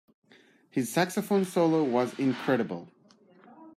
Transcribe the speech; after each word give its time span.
His 0.71 0.91
saxophone 0.91 1.45
solo 1.45 1.83
was 1.83 2.17
incredible. 2.17 2.89